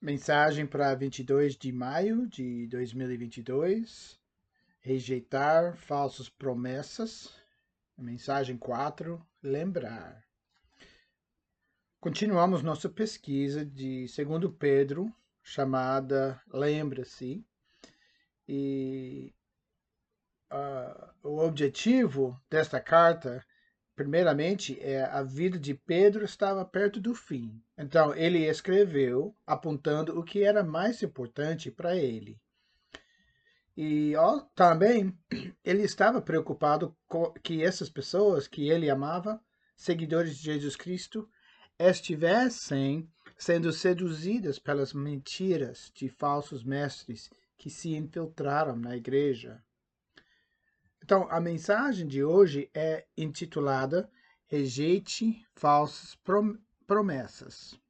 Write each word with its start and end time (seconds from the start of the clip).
Mensagem 0.00 0.64
para 0.64 0.94
22 0.94 1.56
de 1.56 1.72
maio 1.72 2.24
de 2.28 2.68
2022. 2.68 4.16
Rejeitar 4.78 5.76
falsas 5.76 6.28
promessas. 6.28 7.34
Mensagem 7.96 8.56
4. 8.56 9.20
Lembrar. 9.42 10.22
Continuamos 11.98 12.62
nossa 12.62 12.88
pesquisa 12.88 13.66
de 13.66 14.06
2 14.06 14.54
Pedro, 14.56 15.12
chamada 15.42 16.40
Lembra-se. 16.46 17.44
E 18.46 19.34
uh, 20.52 21.28
o 21.28 21.38
objetivo 21.40 22.40
desta 22.48 22.80
carta 22.80 23.44
primeiramente, 23.98 24.78
é, 24.80 25.02
a 25.02 25.24
vida 25.24 25.58
de 25.58 25.74
Pedro 25.74 26.24
estava 26.24 26.64
perto 26.64 27.00
do 27.00 27.16
fim. 27.16 27.60
Então, 27.76 28.14
ele 28.14 28.46
escreveu 28.46 29.34
apontando 29.44 30.16
o 30.16 30.22
que 30.22 30.44
era 30.44 30.62
mais 30.62 31.02
importante 31.02 31.68
para 31.68 31.96
ele. 31.96 32.38
E 33.76 34.14
ó, 34.14 34.38
também, 34.54 35.12
ele 35.64 35.82
estava 35.82 36.22
preocupado 36.22 36.96
que 37.42 37.60
essas 37.60 37.90
pessoas 37.90 38.46
que 38.46 38.68
ele 38.68 38.88
amava, 38.88 39.40
seguidores 39.76 40.36
de 40.36 40.44
Jesus 40.44 40.76
Cristo, 40.76 41.28
estivessem 41.76 43.10
sendo 43.36 43.72
seduzidas 43.72 44.60
pelas 44.60 44.92
mentiras 44.92 45.90
de 45.92 46.08
falsos 46.08 46.62
mestres 46.62 47.28
que 47.56 47.68
se 47.68 47.96
infiltraram 47.96 48.76
na 48.76 48.96
igreja. 48.96 49.60
Então, 51.08 51.26
a 51.30 51.40
mensagem 51.40 52.06
de 52.06 52.22
hoje 52.22 52.68
é 52.74 53.06
intitulada 53.16 54.10
Rejeite 54.46 55.42
falsas 55.54 56.18
promessas. 56.86 57.80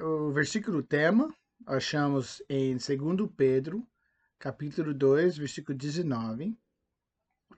O 0.00 0.32
versículo 0.32 0.82
tema 0.82 1.30
achamos 1.66 2.42
em 2.48 2.78
2 2.78 3.30
Pedro, 3.36 3.86
capítulo 4.38 4.94
2, 4.94 5.36
versículo 5.36 5.76
19. 5.76 6.58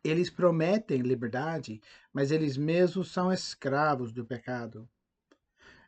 Eles 0.02 0.28
prometem 0.28 1.02
liberdade, 1.02 1.80
mas 2.12 2.32
eles 2.32 2.56
mesmos 2.56 3.12
são 3.12 3.32
escravos 3.32 4.10
do 4.10 4.26
pecado. 4.26 4.88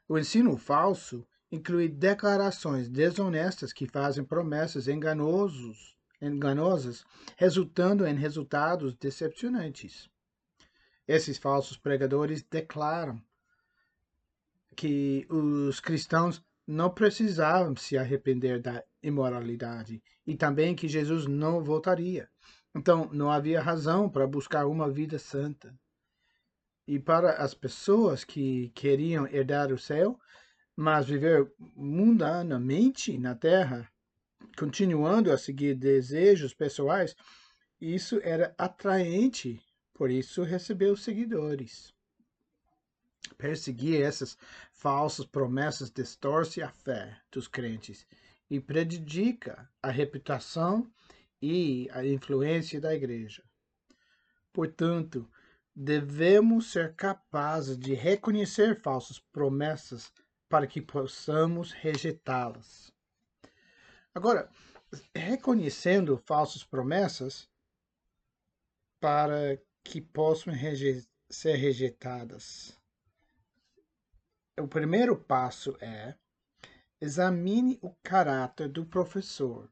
O 0.06 0.16
ensino 0.16 0.56
falso 0.56 1.26
inclui 1.50 1.88
declarações 1.88 2.88
desonestas 2.88 3.72
que 3.72 3.88
fazem 3.88 4.22
promessas 4.22 4.86
enganosos 4.86 6.00
enganosas, 6.22 7.04
resultando 7.36 8.06
em 8.06 8.14
resultados 8.14 8.94
decepcionantes. 8.94 10.08
Esses 11.06 11.36
falsos 11.36 11.76
pregadores 11.76 12.42
declaram 12.42 13.20
que 14.76 15.26
os 15.28 15.80
cristãos 15.80 16.42
não 16.66 16.88
precisavam 16.88 17.76
se 17.76 17.98
arrepender 17.98 18.60
da 18.60 18.82
imoralidade 19.02 20.02
e 20.26 20.36
também 20.36 20.74
que 20.74 20.88
Jesus 20.88 21.26
não 21.26 21.62
voltaria. 21.62 22.28
Então, 22.74 23.10
não 23.12 23.30
havia 23.30 23.60
razão 23.60 24.08
para 24.08 24.26
buscar 24.26 24.66
uma 24.66 24.88
vida 24.88 25.18
santa. 25.18 25.74
E 26.86 26.98
para 26.98 27.32
as 27.34 27.52
pessoas 27.52 28.24
que 28.24 28.70
queriam 28.70 29.26
herdar 29.26 29.72
o 29.72 29.78
céu, 29.78 30.18
mas 30.74 31.06
viver 31.06 31.52
mundanamente 31.76 33.18
na 33.18 33.34
terra, 33.34 33.91
continuando 34.56 35.32
a 35.32 35.38
seguir 35.38 35.74
desejos 35.74 36.54
pessoais, 36.54 37.16
isso 37.80 38.20
era 38.22 38.54
atraente, 38.56 39.60
por 39.92 40.10
isso 40.10 40.42
recebeu 40.42 40.96
seguidores. 40.96 41.92
Perseguir 43.36 44.02
essas 44.02 44.36
falsas 44.72 45.26
promessas 45.26 45.90
distorce 45.90 46.62
a 46.62 46.70
fé 46.70 47.20
dos 47.30 47.48
crentes 47.48 48.06
e 48.48 48.60
prejudica 48.60 49.68
a 49.82 49.90
reputação 49.90 50.90
e 51.40 51.88
a 51.90 52.04
influência 52.04 52.80
da 52.80 52.94
igreja. 52.94 53.42
Portanto, 54.52 55.28
devemos 55.74 56.70
ser 56.70 56.94
capazes 56.94 57.78
de 57.78 57.94
reconhecer 57.94 58.80
falsas 58.80 59.18
promessas 59.18 60.12
para 60.48 60.66
que 60.66 60.82
possamos 60.82 61.72
rejeitá-las. 61.72 62.91
Agora, 64.14 64.50
reconhecendo 65.14 66.18
falsas 66.18 66.62
promessas 66.62 67.48
para 69.00 69.58
que 69.82 70.00
possam 70.00 70.52
reje 70.52 71.06
ser 71.30 71.56
rejeitadas. 71.56 72.78
O 74.60 74.68
primeiro 74.68 75.16
passo 75.16 75.76
é 75.80 76.14
examine 77.00 77.78
o 77.82 77.90
caráter 78.02 78.68
do 78.68 78.84
professor. 78.84 79.68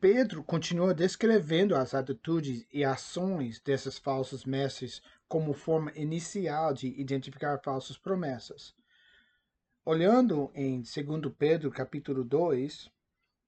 Pedro 0.00 0.42
continua 0.42 0.94
descrevendo 0.94 1.74
as 1.74 1.94
atitudes 1.94 2.66
e 2.72 2.84
ações 2.84 3.60
desses 3.60 3.98
falsos 3.98 4.44
mestres 4.44 5.02
como 5.28 5.52
forma 5.52 5.90
inicial 5.94 6.72
de 6.72 6.88
identificar 7.00 7.60
falsas 7.62 7.96
promessas. 7.96 8.74
Olhando 9.88 10.50
em 10.52 10.80
2 10.80 11.32
Pedro, 11.38 11.70
capítulo 11.70 12.24
2, 12.24 12.90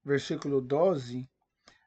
versículo 0.04 0.60
12, 0.60 1.28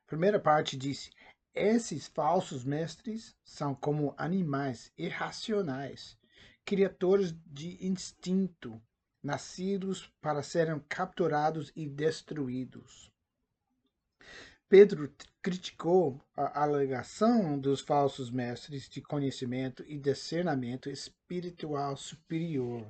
primeira 0.06 0.42
parte 0.42 0.76
diz: 0.76 1.10
Esses 1.56 2.08
falsos 2.08 2.66
mestres 2.66 3.34
são 3.46 3.74
como 3.74 4.14
animais 4.18 4.92
irracionais, 4.98 6.18
criaturas 6.66 7.34
de 7.46 7.78
instinto, 7.88 8.78
nascidos 9.24 10.12
para 10.20 10.44
serem 10.44 10.82
capturados 10.82 11.72
e 11.74 11.88
destruídos. 11.88 13.10
Pedro 14.68 15.14
criticou 15.42 16.22
a 16.36 16.64
alegação 16.64 17.58
dos 17.58 17.80
falsos 17.80 18.30
mestres 18.30 18.90
de 18.90 19.00
conhecimento 19.00 19.82
e 19.88 19.98
discernimento 19.98 20.90
espiritual 20.90 21.96
superior 21.96 22.86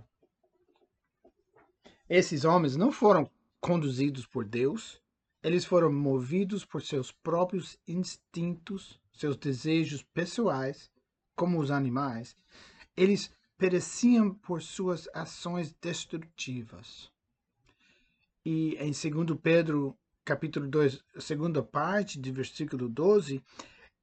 esses 2.13 2.44
homens 2.44 2.75
não 2.75 2.91
foram 2.91 3.31
conduzidos 3.61 4.25
por 4.25 4.44
Deus, 4.44 5.01
eles 5.41 5.63
foram 5.63 5.89
movidos 5.89 6.66
por 6.66 6.81
seus 6.81 7.09
próprios 7.09 7.79
instintos, 7.88 8.99
seus 9.13 9.38
desejos 9.38 10.03
pessoais, 10.03 10.91
como 11.38 11.57
os 11.57 11.72
animais. 11.72 12.35
Eles 12.97 13.31
pereciam 13.57 14.33
por 14.33 14.61
suas 14.61 15.07
ações 15.13 15.73
destrutivas. 15.81 17.09
E 18.45 18.75
em 18.75 18.91
2 18.91 19.39
Pedro, 19.41 19.97
capítulo 20.25 20.67
2, 20.67 21.01
segunda 21.17 21.63
parte 21.63 22.19
de 22.19 22.29
versículo 22.29 22.89
12, 22.89 23.41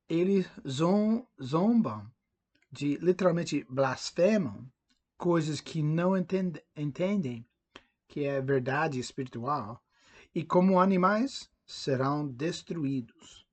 eles 0.08 0.46
zombam, 0.66 2.10
de 2.72 2.96
literalmente 2.96 3.66
blasfemam, 3.68 4.66
coisas 5.18 5.60
que 5.60 5.82
não 5.82 6.16
entendem 6.16 7.44
que 8.08 8.24
é 8.24 8.40
verdade 8.40 8.98
espiritual, 8.98 9.80
e 10.34 10.42
como 10.42 10.80
animais 10.80 11.48
serão 11.66 12.26
destruídos. 12.26 13.46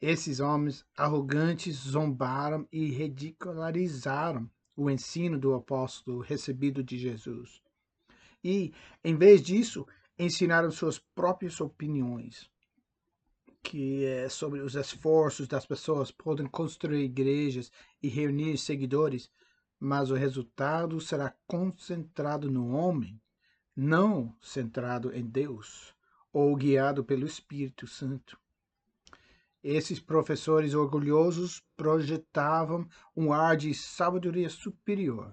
Esses 0.00 0.38
homens 0.38 0.86
arrogantes 0.96 1.74
zombaram 1.74 2.66
e 2.72 2.86
ridicularizaram 2.86 4.48
o 4.76 4.88
ensino 4.88 5.36
do 5.36 5.54
apóstolo 5.54 6.20
recebido 6.20 6.84
de 6.84 6.96
Jesus. 6.96 7.60
E, 8.44 8.72
em 9.02 9.16
vez 9.16 9.42
disso, 9.42 9.84
ensinaram 10.16 10.70
suas 10.70 11.00
próprias 11.00 11.60
opiniões, 11.60 12.48
que 13.60 14.04
é 14.04 14.28
sobre 14.28 14.60
os 14.60 14.76
esforços 14.76 15.48
das 15.48 15.66
pessoas 15.66 16.12
podem 16.12 16.46
construir 16.46 17.02
igrejas 17.02 17.72
e 18.00 18.08
reunir 18.08 18.56
seguidores, 18.56 19.28
mas 19.80 20.12
o 20.12 20.14
resultado 20.14 21.00
será 21.00 21.34
concentrado 21.44 22.48
no 22.48 22.68
homem 22.68 23.20
não 23.80 24.34
centrado 24.40 25.14
em 25.14 25.24
Deus 25.24 25.94
ou 26.32 26.56
guiado 26.56 27.04
pelo 27.04 27.24
Espírito 27.24 27.86
Santo. 27.86 28.36
Esses 29.62 30.00
professores 30.00 30.74
orgulhosos 30.74 31.62
projetavam 31.76 32.88
um 33.16 33.32
ar 33.32 33.56
de 33.56 33.72
sabedoria 33.72 34.50
superior, 34.50 35.32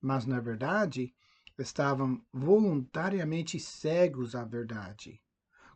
mas 0.00 0.24
na 0.24 0.40
verdade 0.40 1.14
estavam 1.58 2.24
voluntariamente 2.32 3.60
cegos 3.60 4.34
à 4.34 4.44
verdade, 4.44 5.20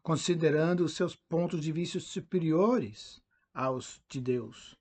considerando 0.02 0.88
seus 0.88 1.14
pontos 1.14 1.60
de 1.60 1.72
vista 1.72 2.00
superiores 2.00 3.22
aos 3.52 4.02
de 4.08 4.18
Deus. 4.18 4.78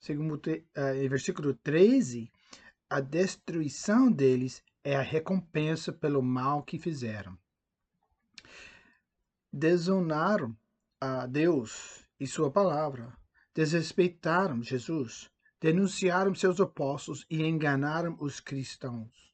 Segundo, 0.00 0.40
eh, 0.44 1.04
em 1.04 1.08
versículo 1.08 1.54
13, 1.54 2.32
a 2.88 2.98
destruição 2.98 4.10
deles 4.10 4.60
é 4.82 4.96
a 4.96 5.02
recompensa 5.02 5.92
pelo 5.92 6.22
mal 6.22 6.62
que 6.62 6.78
fizeram. 6.78 7.36
Desonaram 9.52 10.56
a 11.00 11.26
Deus 11.26 12.06
e 12.18 12.26
sua 12.26 12.50
palavra, 12.50 13.12
desrespeitaram 13.54 14.62
Jesus, 14.62 15.30
denunciaram 15.60 16.34
seus 16.34 16.60
apóstolos 16.60 17.26
e 17.28 17.42
enganaram 17.42 18.16
os 18.20 18.40
cristãos. 18.40 19.30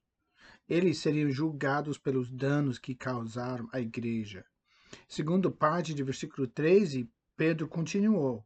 eles 0.68 0.98
seriam 0.98 1.30
julgados 1.30 1.96
pelos 1.96 2.28
danos 2.28 2.76
que 2.76 2.92
causaram 2.92 3.68
à 3.72 3.80
igreja. 3.80 4.44
Segundo 5.06 5.48
parte 5.48 5.94
de 5.94 6.02
versículo 6.02 6.48
13, 6.48 7.08
Pedro 7.36 7.68
continuou: 7.68 8.44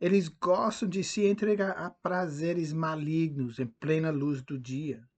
Eles 0.00 0.28
gostam 0.28 0.88
de 0.88 1.02
se 1.02 1.26
entregar 1.26 1.72
a 1.72 1.90
prazeres 1.90 2.72
malignos 2.72 3.58
em 3.58 3.66
plena 3.66 4.10
luz 4.10 4.42
do 4.42 4.56
dia. 4.56 5.09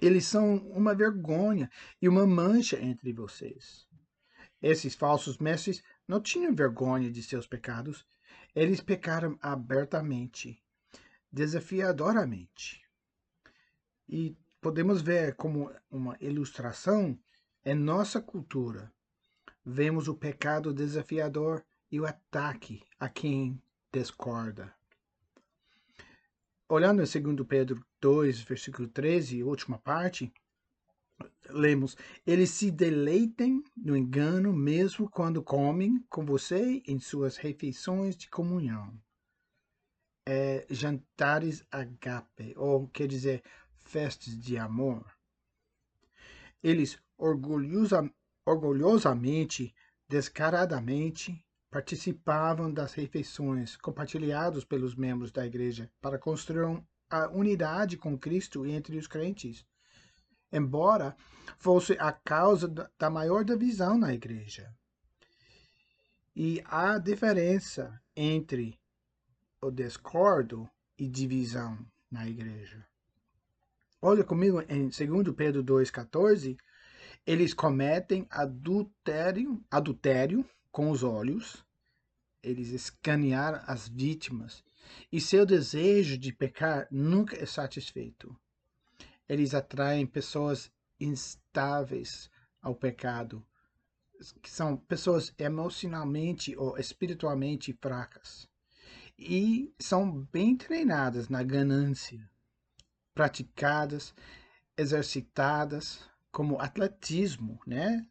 Eles 0.00 0.26
são 0.26 0.56
uma 0.68 0.94
vergonha 0.94 1.70
e 2.00 2.08
uma 2.08 2.26
mancha 2.26 2.80
entre 2.80 3.12
vocês. 3.12 3.86
Esses 4.60 4.94
falsos 4.94 5.38
mestres 5.38 5.82
não 6.06 6.20
tinham 6.20 6.54
vergonha 6.54 7.10
de 7.10 7.22
seus 7.22 7.46
pecados. 7.46 8.06
Eles 8.54 8.80
pecaram 8.80 9.38
abertamente, 9.40 10.62
desafiadoramente. 11.30 12.84
E 14.08 14.36
podemos 14.60 15.00
ver 15.02 15.34
como 15.34 15.72
uma 15.90 16.16
ilustração 16.20 17.18
em 17.64 17.74
nossa 17.74 18.20
cultura. 18.20 18.92
Vemos 19.64 20.08
o 20.08 20.14
pecado 20.14 20.72
desafiador 20.72 21.64
e 21.90 22.00
o 22.00 22.06
ataque 22.06 22.82
a 22.98 23.08
quem 23.08 23.62
discorda. 23.92 24.77
Olhando 26.70 27.02
em 27.02 27.06
2 27.06 27.46
Pedro 27.48 27.82
2, 27.98 28.40
versículo 28.42 28.86
13, 28.88 29.42
última 29.42 29.78
parte, 29.78 30.30
lemos: 31.48 31.96
Eles 32.26 32.50
se 32.50 32.70
deleitem 32.70 33.62
no 33.74 33.96
engano 33.96 34.52
mesmo 34.52 35.08
quando 35.08 35.42
comem 35.42 36.04
com 36.10 36.26
você 36.26 36.82
em 36.86 36.98
suas 36.98 37.38
refeições 37.38 38.14
de 38.14 38.28
comunhão. 38.28 38.92
É, 40.26 40.66
jantares 40.68 41.64
agape, 41.70 42.52
ou 42.54 42.86
quer 42.88 43.06
dizer, 43.06 43.42
festas 43.78 44.38
de 44.38 44.58
amor. 44.58 45.10
Eles 46.62 47.00
orgulhosa, 47.16 48.12
orgulhosamente, 48.44 49.74
descaradamente, 50.06 51.42
participavam 51.70 52.72
das 52.72 52.94
refeições 52.94 53.76
compartilhadas 53.76 54.64
pelos 54.64 54.94
membros 54.94 55.30
da 55.30 55.46
igreja 55.46 55.90
para 56.00 56.18
construir 56.18 56.82
a 57.10 57.28
unidade 57.28 57.96
com 57.96 58.18
Cristo 58.18 58.66
entre 58.66 58.96
os 58.96 59.06
crentes, 59.06 59.66
embora 60.52 61.16
fosse 61.58 61.92
a 61.98 62.12
causa 62.12 62.68
da 62.98 63.10
maior 63.10 63.44
divisão 63.44 63.98
na 63.98 64.12
igreja. 64.12 64.74
E 66.34 66.62
há 66.66 66.98
diferença 66.98 68.00
entre 68.16 68.78
o 69.60 69.70
discordo 69.70 70.68
e 70.96 71.08
divisão 71.08 71.78
na 72.10 72.28
igreja. 72.28 72.86
Olha 74.00 74.22
comigo 74.22 74.62
em 74.68 74.88
2 74.88 75.34
Pedro 75.36 75.64
2,14. 75.64 76.56
Eles 77.26 77.52
cometem 77.52 78.26
adultério, 78.30 79.62
adultério 79.70 80.48
com 80.78 80.92
os 80.92 81.02
olhos. 81.02 81.66
Eles 82.40 82.68
escanearam 82.68 83.60
as 83.66 83.88
vítimas. 83.88 84.62
E 85.10 85.20
seu 85.20 85.44
desejo 85.44 86.16
de 86.16 86.32
pecar 86.32 86.86
nunca 86.88 87.36
é 87.36 87.44
satisfeito. 87.44 88.38
Eles 89.28 89.54
atraem 89.54 90.06
pessoas 90.06 90.70
instáveis 91.00 92.30
ao 92.62 92.76
pecado, 92.76 93.44
que 94.40 94.48
são 94.48 94.76
pessoas 94.76 95.34
emocionalmente 95.36 96.56
ou 96.56 96.78
espiritualmente 96.78 97.76
fracas. 97.82 98.48
E 99.18 99.74
são 99.80 100.22
bem 100.26 100.56
treinadas 100.56 101.28
na 101.28 101.42
ganância 101.42 102.30
praticadas, 103.12 104.14
exercitadas, 104.76 106.08
como 106.30 106.60
atletismo, 106.60 107.60
né? 107.66 108.06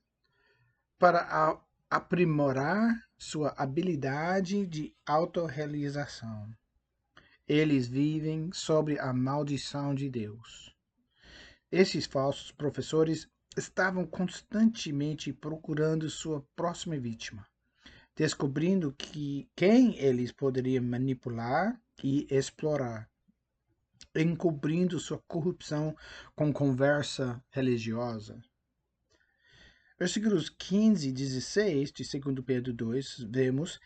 Para 1.00 1.62
aprimorar 1.90 3.04
sua 3.18 3.54
habilidade 3.58 4.66
de 4.66 4.94
autorrealização. 5.06 6.50
Eles 7.48 7.88
vivem 7.88 8.52
sobre 8.52 9.00
a 9.00 9.14
maldição 9.14 9.96
de 9.96 10.10
Deus. 10.10 10.76
Esses 11.72 12.06
falsos 12.06 12.52
professores 12.52 13.28
estavam 13.56 14.06
constantemente 14.06 15.32
procurando 15.32 16.10
sua 16.10 16.46
próxima 16.56 16.98
vítima, 16.98 17.48
descobrindo 18.16 18.94
que 18.94 19.50
quem 19.56 19.98
eles 19.98 20.32
poderiam 20.32 20.84
manipular 20.84 21.80
e 22.04 22.28
explorar 22.30 23.10
encobrindo 24.16 25.00
sua 25.00 25.20
corrupção 25.28 25.96
com 26.36 26.52
conversa 26.52 27.44
religiosa. 27.52 28.42
Versículos 30.00 30.50
15 30.50 31.10
e 31.10 31.12
16 31.12 31.92
de 31.92 32.20
2 32.20 32.46
Pedro 32.46 32.72
2, 32.74 33.26
vemos, 33.30 33.80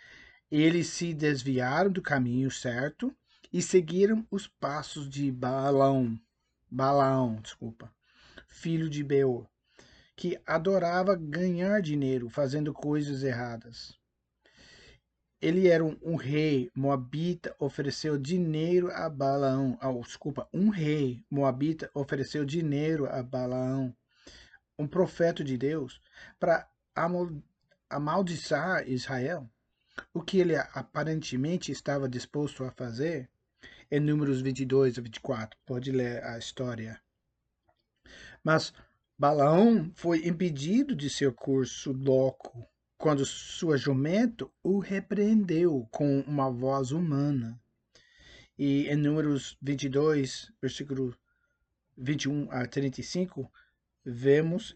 eles 0.49 0.87
se 0.87 1.13
desviaram 1.13 1.91
do 1.91 2.01
caminho 2.01 2.51
certo 2.51 3.15
e 3.51 3.61
seguiram 3.61 4.25
os 4.29 4.47
passos 4.47 5.09
de 5.09 5.31
Balaão, 5.31 6.19
Balaão, 6.69 7.39
desculpa, 7.41 7.93
filho 8.47 8.89
de 8.89 9.03
Beor, 9.03 9.47
que 10.15 10.39
adorava 10.45 11.15
ganhar 11.15 11.81
dinheiro 11.81 12.29
fazendo 12.29 12.73
coisas 12.73 13.23
erradas 13.23 13.99
ele 15.41 15.67
era 15.67 15.83
um, 15.83 15.97
um, 16.03 16.15
rei 16.15 16.69
moabita, 16.75 17.55
ofereceu 17.57 18.15
dinheiro 18.15 18.91
a 18.91 19.09
Balaão. 19.09 19.77
Oh, 19.81 20.01
desculpa, 20.01 20.47
um 20.53 20.69
rei 20.69 21.25
moabita 21.31 21.89
ofereceu 21.95 22.45
dinheiro 22.45 23.07
a 23.07 23.23
Balaão, 23.23 23.93
um 24.81 24.87
profeta 24.87 25.43
de 25.43 25.57
Deus, 25.57 26.01
para 26.39 26.67
amaldiçoar 27.89 28.87
Israel. 28.89 29.49
O 30.13 30.21
que 30.21 30.39
ele 30.39 30.55
aparentemente 30.55 31.71
estava 31.71 32.09
disposto 32.09 32.63
a 32.63 32.71
fazer, 32.71 33.29
em 33.89 33.99
Números 33.99 34.41
22 34.41 34.97
a 34.97 35.01
24, 35.01 35.59
pode 35.65 35.91
ler 35.91 36.23
a 36.23 36.37
história. 36.37 36.99
Mas 38.43 38.73
Balaão 39.17 39.91
foi 39.93 40.25
impedido 40.27 40.95
de 40.95 41.09
seu 41.09 41.31
curso 41.31 41.91
louco 41.91 42.67
quando 42.97 43.25
sua 43.25 43.77
jumento 43.77 44.51
o 44.63 44.79
repreendeu 44.79 45.87
com 45.91 46.21
uma 46.21 46.49
voz 46.49 46.91
humana. 46.91 47.59
E 48.57 48.87
em 48.87 48.95
Números 48.95 49.57
22, 49.61 50.51
versículo 50.61 51.15
21 51.97 52.51
a 52.51 52.65
35, 52.65 53.51
vemos 54.03 54.75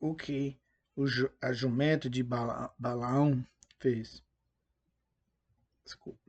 o 0.00 0.14
que 0.14 0.58
o, 0.96 1.04
a 1.40 1.52
jumento 1.52 2.08
de 2.08 2.22
Balaão 2.22 3.44
fez. 3.78 4.22
Desculpa. 5.84 6.20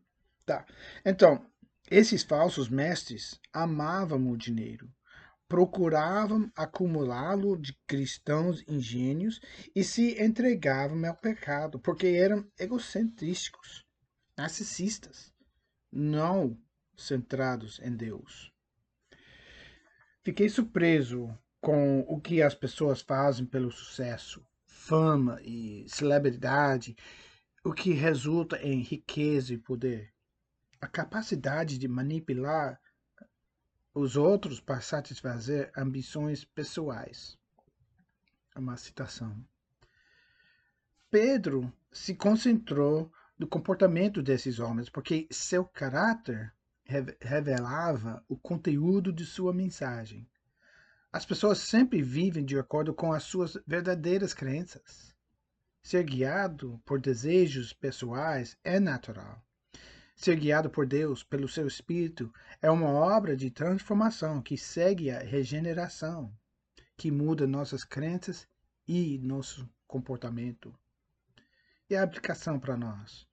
Tá. 0.46 0.66
Então, 1.04 1.46
esses 1.90 2.24
falsos 2.24 2.70
mestres 2.70 3.40
amavam 3.54 4.30
o 4.30 4.38
dinheiro 4.38 4.92
procuravam 5.48 6.52
acumulá-lo 6.56 7.56
de 7.58 7.74
cristãos 7.88 8.64
ingênuos 8.68 9.40
e 9.76 9.84
se 9.84 10.22
entregavam 10.22 11.06
ao 11.06 11.16
pecado, 11.16 11.80
porque 11.80 12.08
eram 12.08 12.50
egocentrísticos, 12.58 13.86
narcisistas, 14.38 15.32
não 15.92 16.60
centrados 16.98 17.80
em 17.80 17.96
Deus. 17.96 18.52
Fiquei 20.24 20.50
surpreso 20.50 21.38
com 21.66 22.02
o 22.02 22.22
que 22.22 22.44
as 22.44 22.54
pessoas 22.54 23.02
fazem 23.02 23.44
pelo 23.44 23.72
sucesso, 23.72 24.46
fama 24.68 25.42
e 25.42 25.84
celebridade, 25.90 26.96
o 27.64 27.74
que 27.74 27.92
resulta 27.92 28.62
em 28.62 28.84
riqueza 28.84 29.52
e 29.52 29.58
poder. 29.58 30.14
A 30.80 30.86
capacidade 30.88 31.80
de 31.80 31.88
manipular 31.88 32.80
os 33.96 34.16
outros 34.16 34.60
para 34.60 34.80
satisfazer 34.80 35.72
ambições 35.76 36.46
pessoais. 36.46 37.36
É 38.56 38.60
uma 38.60 38.78
citação. 38.78 39.36
Pedro 41.10 41.74
se 41.92 42.14
concentrou 42.14 43.12
no 43.40 43.48
comportamento 43.48 44.22
desses 44.22 44.60
homens, 44.60 44.88
porque 44.88 45.28
seu 45.32 45.66
caráter 45.66 46.54
revelava 47.20 48.24
o 48.30 48.38
conteúdo 48.38 49.12
de 49.12 49.26
sua 49.26 49.52
mensagem. 49.52 50.30
As 51.16 51.26
pessoas 51.26 51.60
sempre 51.60 52.02
vivem 52.02 52.44
de 52.44 52.60
acordo 52.60 52.94
com 52.94 53.14
as 53.14 53.24
suas 53.24 53.58
verdadeiras 53.66 54.34
crenças. 54.34 55.16
Ser 55.82 56.04
guiado 56.04 56.78
por 56.84 57.00
desejos 57.00 57.72
pessoais 57.72 58.58
é 58.66 58.82
natural. 58.82 59.42
Ser 60.14 60.36
guiado 60.36 60.70
por 60.70 60.86
Deus, 60.86 61.24
pelo 61.24 61.48
seu 61.48 61.68
Espírito, 61.68 62.34
é 62.62 62.70
uma 62.70 62.90
obra 62.90 63.34
de 63.34 63.50
transformação 63.50 64.42
que 64.42 64.58
segue 64.58 65.10
a 65.10 65.20
regeneração, 65.20 66.38
que 66.98 67.10
muda 67.10 67.48
nossas 67.48 67.86
crenças 67.86 68.46
e 68.86 69.18
nosso 69.20 69.70
comportamento. 69.88 70.78
E 71.90 71.96
a 71.96 72.04
aplicação 72.04 72.60
para 72.60 72.76
nós? 72.76 73.26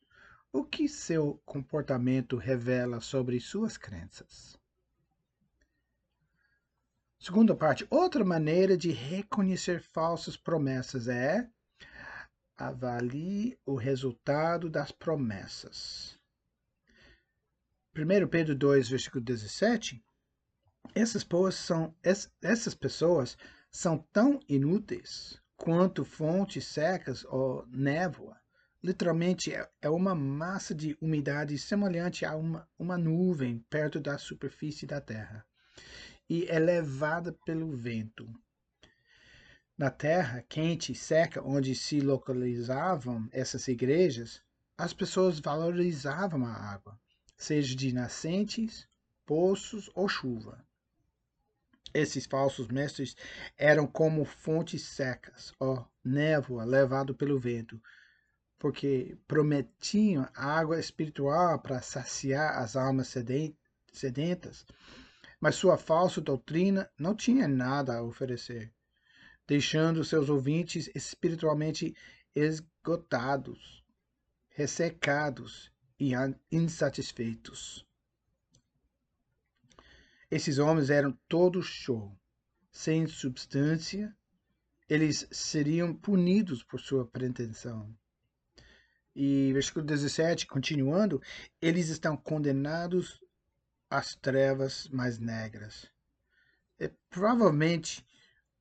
O 0.52 0.62
que 0.62 0.88
seu 0.88 1.42
comportamento 1.44 2.36
revela 2.36 3.00
sobre 3.00 3.40
suas 3.40 3.76
crenças? 3.76 4.61
Segunda 7.22 7.54
parte, 7.54 7.86
outra 7.88 8.24
maneira 8.24 8.76
de 8.76 8.90
reconhecer 8.90 9.80
falsas 9.80 10.36
promessas 10.36 11.06
é 11.06 11.48
avalie 12.56 13.56
o 13.64 13.76
resultado 13.76 14.68
das 14.68 14.90
promessas. 14.90 16.18
1 17.96 18.26
Pedro 18.26 18.56
2, 18.56 18.88
versículo 18.88 19.22
17, 19.22 20.04
essas 20.96 21.22
pessoas 21.22 21.54
são, 21.54 21.94
essas 22.42 22.74
pessoas 22.74 23.38
são 23.70 23.98
tão 24.12 24.40
inúteis 24.48 25.40
quanto 25.56 26.04
fontes 26.04 26.66
secas 26.66 27.24
ou 27.26 27.64
névoa. 27.68 28.36
Literalmente, 28.82 29.54
é, 29.54 29.70
é 29.80 29.88
uma 29.88 30.12
massa 30.12 30.74
de 30.74 30.98
umidade 31.00 31.56
semelhante 31.56 32.24
a 32.24 32.34
uma, 32.34 32.68
uma 32.76 32.98
nuvem 32.98 33.60
perto 33.70 34.00
da 34.00 34.18
superfície 34.18 34.88
da 34.88 35.00
terra 35.00 35.46
e 36.32 36.46
é 36.48 36.58
levada 36.58 37.30
pelo 37.44 37.76
vento. 37.76 38.26
Na 39.76 39.90
terra 39.90 40.42
quente 40.48 40.92
e 40.92 40.94
seca 40.94 41.42
onde 41.42 41.74
se 41.74 42.00
localizavam 42.00 43.28
essas 43.30 43.68
igrejas, 43.68 44.40
as 44.78 44.94
pessoas 44.94 45.38
valorizavam 45.38 46.46
a 46.46 46.54
água, 46.54 46.98
seja 47.36 47.76
de 47.76 47.92
nascentes, 47.92 48.88
poços 49.26 49.90
ou 49.94 50.08
chuva. 50.08 50.66
Esses 51.92 52.24
falsos 52.24 52.66
mestres 52.68 53.14
eram 53.58 53.86
como 53.86 54.24
fontes 54.24 54.80
secas, 54.80 55.52
ó, 55.60 55.84
névoa 56.02 56.64
levado 56.64 57.14
pelo 57.14 57.38
vento, 57.38 57.78
porque 58.58 59.18
prometiam 59.28 60.26
água 60.34 60.80
espiritual 60.80 61.58
para 61.58 61.82
saciar 61.82 62.56
as 62.56 62.74
almas 62.74 63.14
sedentas, 63.92 64.64
mas 65.42 65.56
sua 65.56 65.76
falsa 65.76 66.20
doutrina 66.20 66.88
não 66.96 67.16
tinha 67.16 67.48
nada 67.48 67.96
a 67.96 68.02
oferecer, 68.02 68.72
deixando 69.44 70.04
seus 70.04 70.28
ouvintes 70.28 70.88
espiritualmente 70.94 71.96
esgotados, 72.32 73.84
ressecados 74.50 75.72
e 75.98 76.12
insatisfeitos. 76.50 77.84
Esses 80.30 80.58
homens 80.60 80.90
eram 80.90 81.18
todos 81.28 81.66
show, 81.66 82.16
sem 82.70 83.08
substância, 83.08 84.16
eles 84.88 85.26
seriam 85.32 85.92
punidos 85.92 86.62
por 86.62 86.78
sua 86.78 87.04
pretensão. 87.04 87.92
E 89.12 89.52
versículo 89.52 89.84
17, 89.84 90.46
continuando, 90.46 91.20
eles 91.60 91.88
estão 91.88 92.16
condenados 92.16 93.21
às 93.92 94.14
trevas 94.14 94.88
mais 94.88 95.18
negras. 95.18 95.86
É 96.78 96.90
provavelmente 97.10 98.04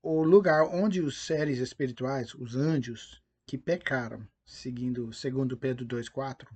o 0.01 0.23
lugar 0.23 0.63
onde 0.65 1.01
os 1.01 1.25
seres 1.25 1.59
espirituais, 1.59 2.33
os 2.35 2.55
anjos 2.55 3.21
que 3.45 3.57
pecaram, 3.57 4.27
seguindo 4.45 5.13
segundo 5.13 5.57
Pedro 5.57 5.85
2:4, 5.85 6.47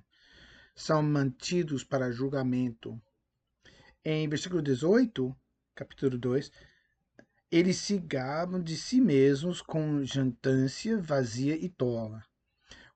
são 0.74 1.02
mantidos 1.02 1.82
para 1.82 2.12
julgamento 2.12 3.00
em 4.08 4.28
versículo 4.28 4.62
18, 4.62 5.34
capítulo 5.74 6.16
2, 6.16 6.52
eles 7.50 7.76
se 7.78 7.98
gabam 7.98 8.62
de 8.62 8.76
si 8.76 9.00
mesmos 9.00 9.60
com 9.60 10.04
jantância 10.04 10.96
vazia 10.96 11.56
e 11.56 11.68
tola. 11.68 12.22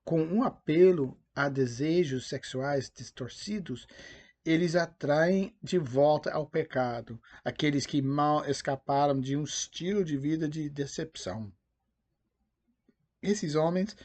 Com 0.05 0.21
um 0.21 0.41
apelo 0.41 1.19
a 1.35 1.49
desejos 1.49 2.29
sexuais 2.29 2.89
distorcidos, 2.89 3.85
eles 4.45 4.75
atraem 4.75 5.55
de 5.61 5.77
volta 5.77 6.31
ao 6.31 6.47
pecado 6.47 7.21
aqueles 7.43 7.85
que 7.85 8.01
mal 8.01 8.43
escaparam 8.49 9.19
de 9.19 9.35
um 9.37 9.43
estilo 9.43 10.03
de 10.03 10.17
vida 10.17 10.47
de 10.49 10.69
decepção. 10.69 11.51
Esses 13.21 13.55
homens 13.55 13.95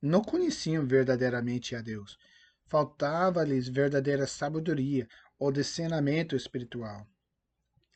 não 0.00 0.22
conheciam 0.22 0.86
verdadeiramente 0.86 1.74
a 1.74 1.80
Deus. 1.80 2.18
Faltava-lhes 2.66 3.68
verdadeira 3.68 4.26
sabedoria, 4.26 5.08
ou 5.38 5.52
discernimento 5.52 6.34
espiritual, 6.34 7.06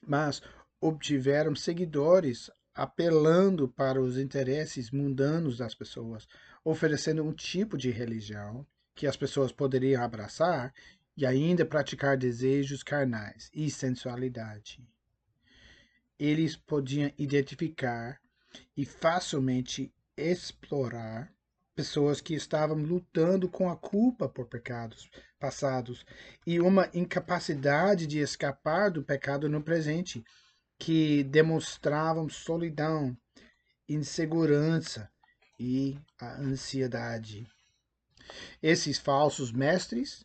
mas 0.06 0.42
obtiveram 0.80 1.54
seguidores 1.54 2.50
apelando 2.74 3.68
para 3.68 4.00
os 4.00 4.16
interesses 4.16 4.90
mundanos 4.90 5.58
das 5.58 5.74
pessoas, 5.74 6.26
oferecendo 6.64 7.24
um 7.24 7.32
tipo 7.32 7.76
de 7.76 7.90
religião 7.90 8.66
que 8.94 9.06
as 9.06 9.16
pessoas 9.16 9.52
poderiam 9.52 10.02
abraçar 10.02 10.72
e 11.16 11.26
ainda 11.26 11.66
praticar 11.66 12.16
desejos 12.16 12.82
carnais 12.82 13.50
e 13.54 13.70
sensualidade. 13.70 14.86
Eles 16.18 16.56
podiam 16.56 17.12
identificar 17.18 18.20
e 18.76 18.84
facilmente 18.84 19.92
explorar 20.16 21.32
pessoas 21.74 22.20
que 22.20 22.34
estavam 22.34 22.76
lutando 22.76 23.48
com 23.48 23.70
a 23.70 23.76
culpa 23.76 24.28
por 24.28 24.46
pecados 24.46 25.10
passados 25.38 26.04
e 26.46 26.60
uma 26.60 26.90
incapacidade 26.92 28.06
de 28.06 28.18
escapar 28.18 28.90
do 28.90 29.02
pecado 29.02 29.48
no 29.48 29.62
presente, 29.62 30.22
que 30.78 31.24
demonstravam 31.24 32.28
solidão, 32.28 33.16
insegurança 33.88 35.10
e 35.58 35.98
a 36.20 36.38
ansiedade. 36.40 37.46
Esses 38.62 38.98
falsos 38.98 39.50
mestres 39.50 40.24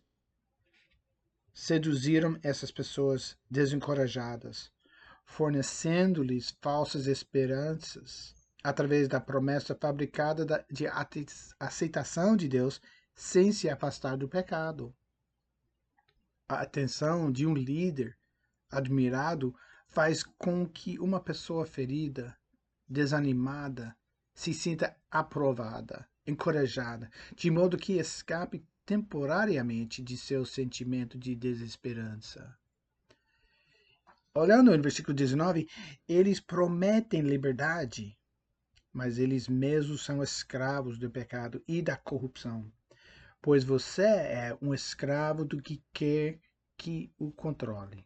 seduziram 1.55 2.37
essas 2.43 2.69
pessoas 2.69 3.37
desencorajadas, 3.49 4.69
fornecendo-lhes 5.25 6.55
falsas 6.61 7.07
esperanças 7.07 8.35
através 8.61 9.07
da 9.07 9.21
promessa 9.21 9.73
fabricada 9.73 10.65
de 10.69 10.85
aceitação 11.57 12.35
de 12.35 12.49
Deus 12.49 12.81
sem 13.15 13.53
se 13.53 13.69
afastar 13.69 14.17
do 14.17 14.27
pecado. 14.27 14.93
A 16.49 16.61
atenção 16.61 17.31
de 17.31 17.47
um 17.47 17.53
líder 17.53 18.17
admirado 18.69 19.55
faz 19.87 20.23
com 20.23 20.67
que 20.67 20.99
uma 20.99 21.21
pessoa 21.21 21.65
ferida, 21.65 22.37
desanimada, 22.85 23.95
se 24.33 24.53
sinta 24.53 24.93
aprovada, 25.09 26.05
encorajada, 26.27 27.09
de 27.33 27.49
modo 27.49 27.77
que 27.77 27.93
escape 27.93 28.67
temporariamente 28.85 30.01
de 30.01 30.15
seu 30.17 30.45
sentimento 30.45 31.17
de 31.17 31.35
desesperança. 31.35 32.55
Olhando 34.33 34.75
no 34.75 34.83
versículo 34.83 35.15
19, 35.15 35.67
eles 36.07 36.39
prometem 36.39 37.21
liberdade, 37.21 38.17
mas 38.91 39.17
eles 39.17 39.47
mesmos 39.47 40.03
são 40.03 40.21
escravos 40.21 40.99
do 40.99 41.09
pecado 41.09 41.63
e 41.67 41.81
da 41.81 41.95
corrupção. 41.95 42.69
Pois 43.41 43.63
você 43.63 44.03
é 44.03 44.57
um 44.61 44.73
escravo 44.73 45.45
do 45.45 45.61
que 45.61 45.81
quer 45.93 46.39
que 46.77 47.11
o 47.17 47.31
controle. 47.31 48.05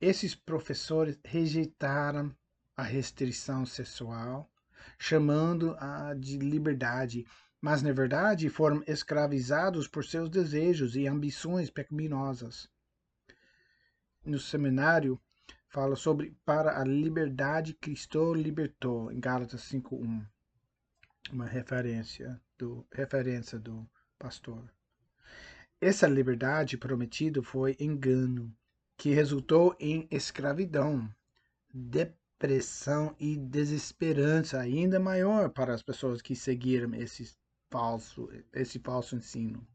Esses 0.00 0.34
professores 0.34 1.16
rejeitaram 1.24 2.34
a 2.76 2.82
restrição 2.82 3.64
sexual, 3.64 4.50
chamando-a 4.98 6.14
de 6.14 6.38
liberdade, 6.38 7.24
mas 7.62 7.80
na 7.80 7.92
verdade 7.92 8.48
foram 8.48 8.82
escravizados 8.88 9.86
por 9.86 10.04
seus 10.04 10.28
desejos 10.28 10.96
e 10.96 11.06
ambições 11.06 11.70
pecaminosas. 11.70 12.68
No 14.24 14.40
seminário, 14.40 15.20
fala 15.68 15.94
sobre 15.94 16.36
para 16.44 16.80
a 16.80 16.84
liberdade 16.84 17.72
Cristo 17.74 18.34
libertou, 18.34 19.12
em 19.12 19.20
Gálatas 19.20 19.62
5.1. 19.70 20.26
Uma 21.30 21.46
referência 21.46 22.40
do, 22.58 22.84
referência 22.90 23.60
do 23.60 23.88
pastor. 24.18 24.68
Essa 25.80 26.08
liberdade 26.08 26.76
prometida 26.76 27.44
foi 27.44 27.76
engano, 27.78 28.52
que 28.96 29.10
resultou 29.10 29.76
em 29.78 30.08
escravidão, 30.10 31.08
depressão 31.72 33.14
e 33.20 33.36
desesperança 33.36 34.58
ainda 34.58 34.98
maior 34.98 35.48
para 35.50 35.72
as 35.72 35.82
pessoas 35.82 36.20
que 36.20 36.34
seguiram 36.34 36.92
esse 36.94 37.40
falso, 37.72 38.28
esse 38.52 38.78
falso 38.78 39.16
ensino. 39.16 39.66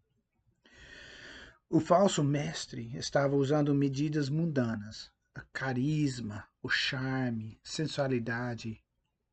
O 1.67 1.79
falso 1.79 2.23
mestre 2.23 2.95
estava 2.95 3.35
usando 3.35 3.73
medidas 3.73 4.29
mundanas, 4.29 5.11
carisma, 5.51 6.47
o 6.61 6.69
charme, 6.69 7.59
sensualidade 7.63 8.81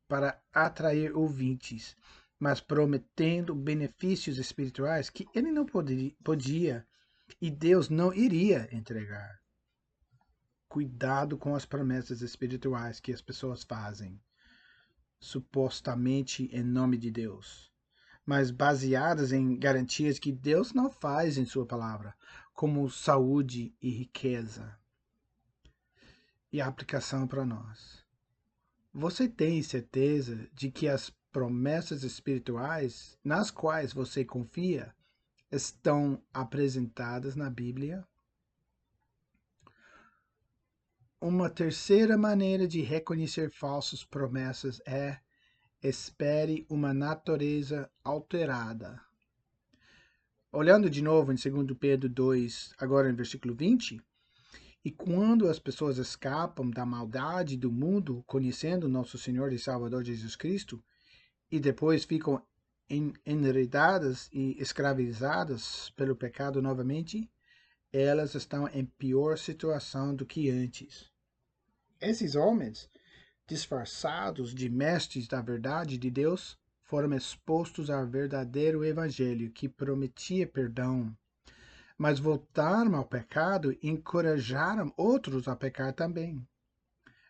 para 0.08 0.42
atrair 0.52 1.14
ouvintes, 1.14 1.96
mas 2.40 2.60
prometendo 2.60 3.54
benefícios 3.54 4.38
espirituais 4.38 5.10
que 5.10 5.26
ele 5.34 5.52
não 5.52 5.66
podia 5.66 6.86
e 7.40 7.50
Deus 7.50 7.88
não 7.88 8.12
iria 8.12 8.68
entregar. 8.74 9.40
Cuidado 10.68 11.38
com 11.38 11.54
as 11.54 11.64
promessas 11.64 12.20
espirituais 12.20 12.98
que 12.98 13.12
as 13.12 13.20
pessoas 13.20 13.62
fazem, 13.62 14.20
supostamente 15.20 16.48
em 16.52 16.64
nome 16.64 16.98
de 16.98 17.10
Deus, 17.10 17.73
mas 18.24 18.50
baseadas 18.50 19.32
em 19.32 19.56
garantias 19.56 20.18
que 20.18 20.32
Deus 20.32 20.72
não 20.72 20.90
faz 20.90 21.36
em 21.36 21.44
Sua 21.44 21.66
palavra, 21.66 22.14
como 22.54 22.88
saúde 22.88 23.74
e 23.82 23.90
riqueza 23.90 24.78
e 26.54 26.60
a 26.60 26.68
aplicação 26.68 27.26
para 27.26 27.44
nós. 27.44 28.04
Você 28.92 29.28
tem 29.28 29.60
certeza 29.60 30.48
de 30.52 30.70
que 30.70 30.86
as 30.86 31.10
promessas 31.32 32.04
espirituais 32.04 33.18
nas 33.24 33.50
quais 33.50 33.92
você 33.92 34.24
confia 34.24 34.94
estão 35.50 36.22
apresentadas 36.32 37.34
na 37.34 37.50
Bíblia? 37.50 38.06
Uma 41.20 41.50
terceira 41.50 42.16
maneira 42.16 42.68
de 42.68 42.82
reconhecer 42.82 43.50
falsas 43.50 44.04
promessas 44.04 44.80
é 44.86 45.18
espere 45.84 46.64
uma 46.70 46.94
natureza 46.94 47.90
alterada. 48.02 48.98
Olhando 50.50 50.88
de 50.88 51.02
novo 51.02 51.30
em 51.30 51.36
2 51.36 51.76
Pedro 51.78 52.08
2, 52.08 52.72
agora 52.78 53.10
em 53.10 53.14
versículo 53.14 53.54
20, 53.54 54.00
e 54.82 54.90
quando 54.90 55.46
as 55.46 55.58
pessoas 55.58 55.98
escapam 55.98 56.70
da 56.70 56.86
maldade 56.86 57.54
do 57.56 57.70
mundo, 57.70 58.24
conhecendo 58.26 58.88
nosso 58.88 59.18
Senhor 59.18 59.52
e 59.52 59.58
Salvador 59.58 60.02
Jesus 60.02 60.34
Cristo, 60.34 60.82
e 61.50 61.60
depois 61.60 62.04
ficam 62.04 62.42
enredadas 63.26 64.30
e 64.32 64.56
escravizadas 64.58 65.90
pelo 65.96 66.16
pecado 66.16 66.62
novamente, 66.62 67.30
elas 67.92 68.34
estão 68.34 68.68
em 68.68 68.86
pior 68.86 69.36
situação 69.36 70.14
do 70.14 70.24
que 70.24 70.50
antes. 70.50 71.10
Esses 72.00 72.34
homens, 72.34 72.88
disfarçados 73.46 74.54
de 74.54 74.68
mestres 74.68 75.28
da 75.28 75.40
verdade 75.40 75.98
de 75.98 76.10
Deus, 76.10 76.58
foram 76.82 77.14
expostos 77.14 77.90
ao 77.90 78.06
verdadeiro 78.06 78.84
evangelho 78.84 79.50
que 79.50 79.68
prometia 79.68 80.46
perdão. 80.46 81.14
Mas 81.96 82.18
voltaram 82.18 82.96
ao 82.96 83.04
pecado 83.04 83.72
e 83.72 83.88
encorajaram 83.88 84.92
outros 84.96 85.46
a 85.46 85.54
pecar 85.54 85.92
também. 85.92 86.46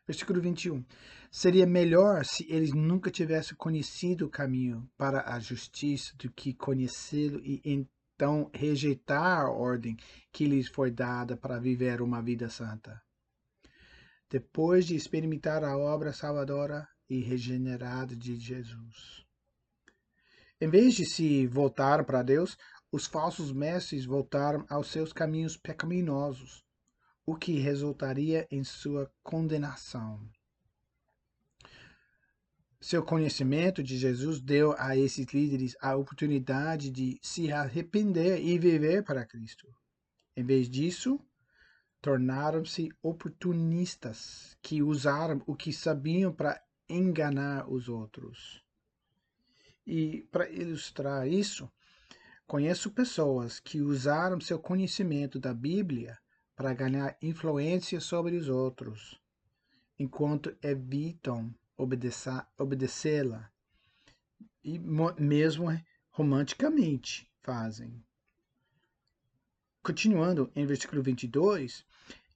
Versículo 0.07 0.41
21. 0.41 0.85
Seria 1.31 1.67
melhor 1.67 2.25
se 2.25 2.47
eles 2.49 2.73
nunca 2.73 3.11
tivessem 3.11 3.57
conhecido 3.57 4.27
o 4.27 4.31
caminho 4.31 4.89
para 4.97 5.35
a 5.35 5.39
justiça 5.39 6.15
do 6.17 6.31
que 6.31 6.55
conhecê-lo 6.55 7.41
e 7.45 7.61
então 7.65 8.51
rejeitar 8.55 9.41
a 9.41 9.51
ordem 9.51 9.97
que 10.31 10.47
lhes 10.47 10.69
foi 10.69 10.91
dada 10.91 11.37
para 11.37 11.59
viver 11.59 12.01
uma 12.01 12.23
vida 12.23 12.49
santa 12.49 13.03
depois 14.31 14.87
de 14.87 14.95
experimentar 14.95 15.63
a 15.65 15.77
obra 15.77 16.13
salvadora 16.13 16.89
e 17.09 17.21
regenerada 17.21 18.17
de 18.17 18.37
Jesus. 18.37 19.25
Em 20.61 20.69
vez 20.69 20.95
de 20.95 21.05
se 21.05 21.47
voltar 21.47 22.05
para 22.05 22.23
Deus, 22.23 22.57
os 22.91 23.07
falsos 23.07 23.53
mestres 23.53 24.05
voltaram 24.05 24.65
aos 24.69 24.89
seus 24.89 25.13
caminhos 25.13 25.57
pecaminosos, 25.57 26.65
o 27.27 27.35
que 27.35 27.59
resultaria 27.59 28.47
em 28.51 28.63
sua 28.63 29.11
condenação. 29.23 30.21
Seu 32.81 33.03
conhecimento 33.03 33.83
de 33.83 33.97
Jesus 33.97 34.41
deu 34.41 34.75
a 34.79 34.97
esses 34.97 35.27
líderes 35.33 35.75
a 35.81 35.97
oportunidade 35.97 36.91
de 36.91 37.19
se 37.23 37.51
arrepender 37.51 38.45
e 38.45 38.59
viver 38.59 39.03
para 39.03 39.27
Cristo. 39.27 39.67
Em 40.37 40.45
vez 40.45 40.69
disso, 40.69 41.19
tornaram-se 42.05 42.93
oportunistas 43.03 44.59
que 44.61 44.83
usaram 44.83 45.43
o 45.47 45.57
que 45.57 45.73
sabiam 45.73 46.31
para 46.31 46.63
enganar 46.87 47.67
os 47.67 47.89
outros. 47.89 48.63
E 49.87 50.29
para 50.31 50.47
ilustrar 50.51 51.27
isso, 51.27 51.67
conheço 52.47 52.91
pessoas 52.91 53.59
que 53.59 53.81
usaram 53.81 54.39
seu 54.39 54.59
conhecimento 54.59 55.41
da 55.41 55.55
Bíblia 55.55 56.19
para 56.55 56.75
ganhar 56.75 57.17
influência 57.23 57.99
sobre 58.03 58.37
os 58.37 58.51
outros, 58.51 59.19
enquanto 59.99 60.55
evitam 60.63 61.55
obedecê-la 62.59 63.51
e 64.63 64.79
mesmo 64.79 65.69
romanticamente 66.11 67.27
fazem. 67.41 68.05
Continuando 69.83 70.51
em 70.55 70.65
versículo 70.65 71.03
22, 71.03 71.85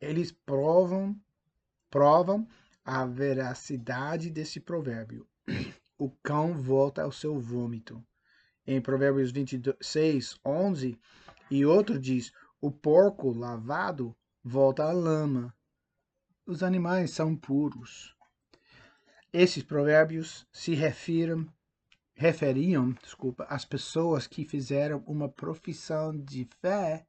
eles 0.00 0.32
provam, 0.32 1.18
provam 1.90 2.46
a 2.84 3.04
veracidade 3.04 4.30
desse 4.30 4.60
provérbio. 4.60 5.26
O 5.98 6.10
cão 6.22 6.54
volta 6.54 7.02
ao 7.02 7.12
seu 7.12 7.38
vômito. 7.38 8.04
Em 8.66 8.80
Provérbios 8.80 9.32
26, 9.32 10.38
11, 10.44 10.98
e 11.50 11.64
outro 11.64 11.98
diz: 11.98 12.32
o 12.60 12.70
porco 12.70 13.30
lavado 13.30 14.16
volta 14.42 14.84
à 14.84 14.92
lama. 14.92 15.54
Os 16.46 16.62
animais 16.62 17.10
são 17.10 17.36
puros. 17.36 18.14
Esses 19.32 19.62
provérbios 19.62 20.46
se 20.52 20.74
refiram, 20.74 21.46
referiam 22.14 22.92
desculpa, 23.02 23.44
às 23.44 23.64
pessoas 23.64 24.26
que 24.26 24.44
fizeram 24.44 25.02
uma 25.06 25.28
profissão 25.28 26.16
de 26.16 26.48
fé 26.60 27.06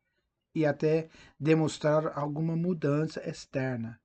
e 0.54 0.66
até 0.66 1.10
demonstrar 1.40 2.18
alguma 2.18 2.56
mudança 2.56 3.22
externa, 3.28 4.00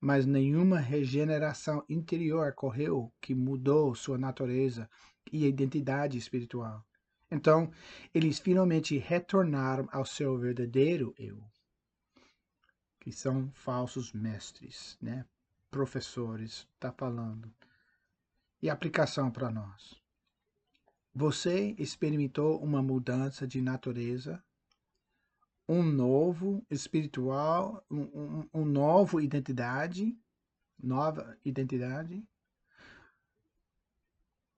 mas 0.00 0.26
nenhuma 0.26 0.78
regeneração 0.78 1.84
interior 1.88 2.48
ocorreu 2.50 3.12
que 3.20 3.34
mudou 3.34 3.94
sua 3.94 4.16
natureza 4.16 4.88
e 5.30 5.46
identidade 5.46 6.16
espiritual. 6.16 6.84
Então, 7.30 7.70
eles 8.12 8.38
finalmente 8.38 8.98
retornaram 8.98 9.88
ao 9.92 10.04
seu 10.04 10.36
verdadeiro 10.36 11.14
eu, 11.18 11.40
que 12.98 13.12
são 13.12 13.50
falsos 13.54 14.12
mestres, 14.12 14.98
né? 15.00 15.24
Professores, 15.70 16.66
está 16.74 16.90
falando. 16.90 17.52
E 18.60 18.68
aplicação 18.68 19.30
para 19.30 19.50
nós. 19.50 19.94
Você 21.14 21.74
experimentou 21.78 22.60
uma 22.60 22.82
mudança 22.82 23.46
de 23.46 23.60
natureza 23.60 24.42
um 25.70 25.84
novo 25.84 26.66
espiritual, 26.68 27.80
um, 27.88 28.00
um, 28.00 28.48
um 28.52 28.64
novo 28.64 29.20
identidade, 29.20 30.18
nova 30.76 31.38
identidade. 31.44 32.26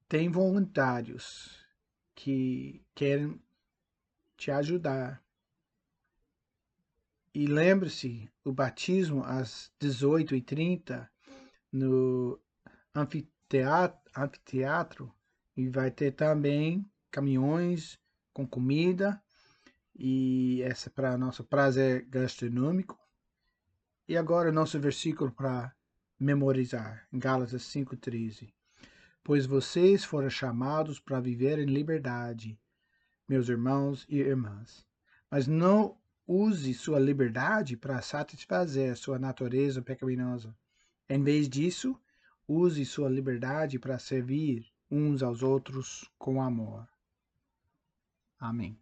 Tem 0.09 0.31
voluntários 0.31 1.63
que 2.15 2.83
querem 2.95 3.39
te 4.39 4.51
ajudar. 4.51 5.23
E 7.35 7.47
lembre-se, 7.47 8.31
o 8.43 8.51
batismo 8.51 9.23
às 9.23 9.71
18h30 9.79 11.07
no 11.71 12.41
anfiteatro, 12.95 14.01
anfiteatro 14.17 15.15
e 15.55 15.69
vai 15.69 15.91
ter 15.91 16.13
também 16.13 16.91
caminhões 17.11 18.01
com 18.33 18.47
comida 18.47 19.23
e 20.05 20.61
essa 20.63 20.89
é 20.89 20.93
para 20.93 21.17
nosso 21.17 21.45
prazer 21.45 22.05
gastronômico. 22.07 22.99
E 24.09 24.17
agora 24.17 24.49
o 24.49 24.53
nosso 24.53 24.81
versículo 24.81 25.31
para 25.31 25.73
memorizar, 26.19 27.07
em 27.13 27.21
Gálatas 27.21 27.63
5,13. 27.63 28.53
Pois 29.23 29.47
vocês 29.47 30.03
foram 30.03 30.29
chamados 30.29 30.99
para 30.99 31.21
viver 31.21 31.61
em 31.61 31.67
liberdade, 31.67 32.59
meus 33.29 33.49
irmãos 33.49 34.05
e 34.09 34.17
irmãs. 34.19 34.85
Mas 35.31 35.47
não 35.47 35.97
use 36.27 36.75
sua 36.75 36.99
liberdade 36.99 37.77
para 37.77 38.03
satisfazer 38.03 38.97
sua 38.97 39.21
natureza 39.21 39.81
pecaminosa. 39.81 40.53
Em 41.09 41.23
vez 41.23 41.49
disso, 41.49 41.97
use 42.49 42.85
sua 42.85 43.09
liberdade 43.09 43.79
para 43.79 44.01
servir 44.01 44.67
uns 44.91 45.23
aos 45.23 45.45
outros 45.45 46.11
com 46.19 46.43
amor. 46.43 46.89
Amém. 48.41 48.82